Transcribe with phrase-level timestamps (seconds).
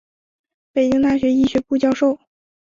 [0.73, 2.17] 北京大学医学部教授。